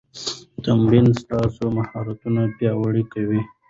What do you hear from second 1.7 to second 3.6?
مهارتونه پیاوړي کوي.